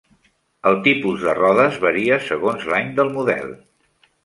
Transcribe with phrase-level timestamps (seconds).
[0.69, 3.49] Els tipus de rodes varia segons l'any del model.